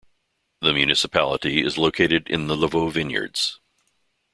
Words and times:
The 0.61 0.73
municipality 0.73 1.61
is 1.63 1.77
located 1.77 2.27
in 2.27 2.47
the 2.47 2.55
Lavaux 2.55 2.91
vineyards. 2.91 3.59